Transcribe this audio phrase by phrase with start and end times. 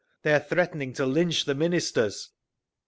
[0.23, 2.31] They are threatening to lynch the Ministers!"